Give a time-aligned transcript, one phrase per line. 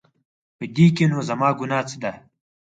[0.57, 2.11] په دې کې نو زما ګناه څه ده؟